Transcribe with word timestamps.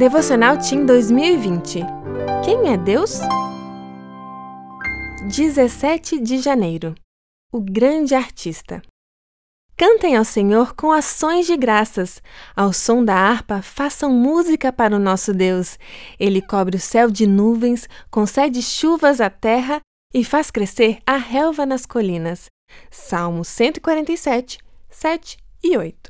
Devocional 0.00 0.56
Team 0.56 0.86
2020 0.86 1.80
Quem 2.42 2.72
é 2.72 2.76
Deus? 2.78 3.18
17 5.28 6.18
de 6.18 6.38
janeiro 6.38 6.94
O 7.52 7.60
grande 7.60 8.14
artista. 8.14 8.80
Cantem 9.76 10.16
ao 10.16 10.24
Senhor 10.24 10.74
com 10.74 10.90
ações 10.90 11.44
de 11.44 11.54
graças. 11.54 12.22
Ao 12.56 12.72
som 12.72 13.04
da 13.04 13.14
harpa, 13.14 13.60
façam 13.60 14.10
música 14.10 14.72
para 14.72 14.96
o 14.96 14.98
nosso 14.98 15.34
Deus. 15.34 15.78
Ele 16.18 16.40
cobre 16.40 16.78
o 16.78 16.80
céu 16.80 17.10
de 17.10 17.26
nuvens, 17.26 17.86
concede 18.10 18.62
chuvas 18.62 19.20
à 19.20 19.28
terra 19.28 19.82
e 20.14 20.24
faz 20.24 20.50
crescer 20.50 21.00
a 21.06 21.18
relva 21.18 21.66
nas 21.66 21.84
colinas. 21.84 22.46
Salmo 22.90 23.44
147, 23.44 24.60
7 24.88 25.36
e 25.62 25.76
8. 25.76 26.09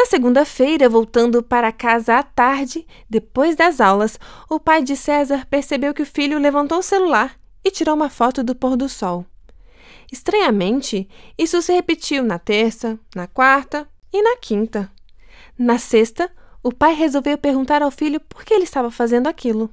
Na 0.00 0.06
segunda-feira, 0.06 0.88
voltando 0.88 1.42
para 1.42 1.70
casa 1.70 2.16
à 2.16 2.22
tarde, 2.22 2.86
depois 3.08 3.54
das 3.54 3.82
aulas, 3.82 4.18
o 4.48 4.58
pai 4.58 4.82
de 4.82 4.96
César 4.96 5.44
percebeu 5.44 5.92
que 5.92 6.00
o 6.00 6.06
filho 6.06 6.38
levantou 6.38 6.78
o 6.78 6.82
celular 6.82 7.38
e 7.62 7.70
tirou 7.70 7.96
uma 7.96 8.08
foto 8.08 8.42
do 8.42 8.54
pôr 8.54 8.78
do 8.78 8.88
sol. 8.88 9.26
Estranhamente, 10.10 11.06
isso 11.36 11.60
se 11.60 11.74
repetiu 11.74 12.24
na 12.24 12.38
terça, 12.38 12.98
na 13.14 13.26
quarta 13.26 13.86
e 14.10 14.22
na 14.22 14.38
quinta. 14.38 14.90
Na 15.58 15.76
sexta, 15.76 16.32
o 16.62 16.72
pai 16.72 16.94
resolveu 16.94 17.36
perguntar 17.36 17.82
ao 17.82 17.90
filho 17.90 18.20
por 18.20 18.42
que 18.42 18.54
ele 18.54 18.64
estava 18.64 18.90
fazendo 18.90 19.26
aquilo. 19.26 19.70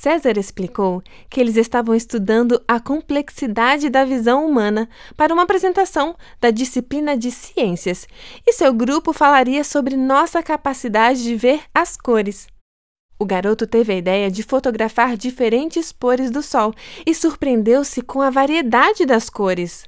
César 0.00 0.38
explicou 0.38 1.02
que 1.28 1.40
eles 1.40 1.56
estavam 1.56 1.92
estudando 1.92 2.62
a 2.68 2.78
complexidade 2.78 3.90
da 3.90 4.04
visão 4.04 4.46
humana 4.46 4.88
para 5.16 5.34
uma 5.34 5.42
apresentação 5.42 6.14
da 6.40 6.52
disciplina 6.52 7.16
de 7.16 7.32
ciências 7.32 8.06
e 8.46 8.52
seu 8.52 8.72
grupo 8.72 9.12
falaria 9.12 9.64
sobre 9.64 9.96
nossa 9.96 10.40
capacidade 10.40 11.24
de 11.24 11.34
ver 11.34 11.62
as 11.74 11.96
cores. 11.96 12.46
O 13.18 13.24
garoto 13.24 13.66
teve 13.66 13.92
a 13.92 13.96
ideia 13.96 14.30
de 14.30 14.44
fotografar 14.44 15.16
diferentes 15.16 15.90
cores 15.90 16.30
do 16.30 16.44
sol 16.44 16.72
e 17.04 17.12
surpreendeu-se 17.12 18.00
com 18.00 18.22
a 18.22 18.30
variedade 18.30 19.04
das 19.04 19.28
cores. 19.28 19.84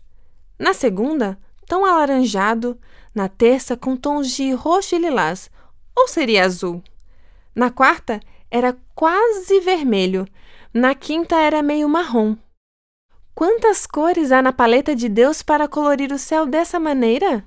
Na 0.58 0.74
segunda, 0.74 1.38
tom 1.68 1.86
alaranjado, 1.86 2.76
na 3.14 3.28
terça, 3.28 3.76
com 3.76 3.96
tons 3.96 4.28
de 4.32 4.50
roxo 4.54 4.96
e 4.96 4.98
lilás, 4.98 5.48
ou 5.96 6.08
seria 6.08 6.44
azul. 6.44 6.82
Na 7.54 7.70
quarta, 7.70 8.20
era 8.50 8.76
quase 8.94 9.60
vermelho, 9.60 10.26
na 10.74 10.94
quinta 10.94 11.36
era 11.36 11.62
meio 11.62 11.88
marrom. 11.88 12.36
Quantas 13.34 13.86
cores 13.86 14.32
há 14.32 14.42
na 14.42 14.52
paleta 14.52 14.94
de 14.94 15.08
Deus 15.08 15.42
para 15.42 15.68
colorir 15.68 16.12
o 16.12 16.18
céu 16.18 16.46
dessa 16.46 16.80
maneira? 16.80 17.46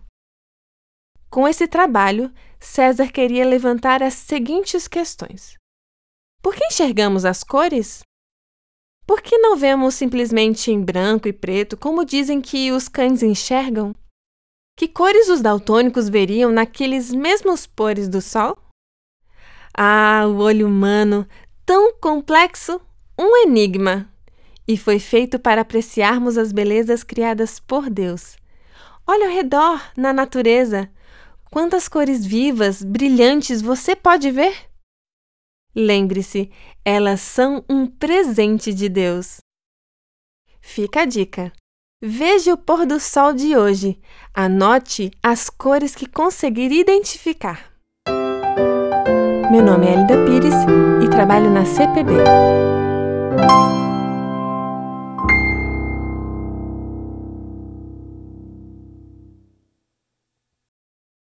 Com 1.30 1.48
esse 1.48 1.68
trabalho, 1.68 2.32
César 2.60 3.12
queria 3.12 3.46
levantar 3.46 4.02
as 4.02 4.14
seguintes 4.14 4.88
questões: 4.88 5.58
Por 6.42 6.56
que 6.56 6.66
enxergamos 6.66 7.26
as 7.26 7.44
cores? 7.44 8.02
Por 9.06 9.22
que 9.22 9.38
não 9.38 9.58
vemos 9.58 9.96
simplesmente 9.96 10.72
em 10.72 10.82
branco 10.82 11.28
e 11.28 11.34
preto, 11.34 11.76
como 11.76 12.06
dizem 12.06 12.40
que 12.40 12.72
os 12.72 12.88
cães 12.88 13.22
enxergam? 13.22 13.94
Que 14.78 14.88
cores 14.88 15.28
os 15.28 15.42
daltônicos 15.42 16.08
veriam 16.08 16.52
naqueles 16.52 17.12
mesmos 17.12 17.68
pores 17.68 18.08
do 18.08 18.22
sol? 18.22 18.58
Ah, 19.76 20.26
o 20.28 20.38
olho 20.38 20.68
humano, 20.68 21.28
tão 21.66 21.94
complexo, 21.96 22.80
um 23.18 23.36
enigma. 23.38 24.08
E 24.68 24.78
foi 24.78 25.00
feito 25.00 25.40
para 25.40 25.62
apreciarmos 25.62 26.38
as 26.38 26.52
belezas 26.52 27.04
criadas 27.04 27.60
por 27.60 27.90
Deus. 27.90 28.38
Olha 29.06 29.28
ao 29.28 29.34
redor, 29.34 29.82
na 29.98 30.14
natureza. 30.14 30.90
Quantas 31.52 31.88
cores 31.88 32.26
vivas, 32.26 32.82
brilhantes 32.82 33.62
você 33.62 33.96
pode 33.96 34.32
ver? 34.32 34.70
Lembre-se, 35.76 36.52
elas 36.86 37.22
são 37.22 37.66
um 37.68 37.88
presente 37.88 38.74
de 38.74 38.88
Deus. 38.88 39.38
Fica 40.62 41.02
a 41.02 41.06
dica. 41.06 41.52
Veja 42.02 42.54
o 42.54 42.58
pôr 42.58 42.86
do 42.86 43.00
sol 43.00 43.34
de 43.34 43.58
hoje. 43.58 44.00
Anote 44.34 45.12
as 45.22 45.50
cores 45.50 45.96
que 45.96 46.06
conseguir 46.06 46.72
identificar. 46.72 47.73
Meu 49.54 49.62
nome 49.62 49.86
é 49.86 49.94
Elida 49.94 50.18
Pires 50.26 50.56
e 51.04 51.08
trabalho 51.10 51.52
na 51.52 51.64
CPB. 51.64 52.12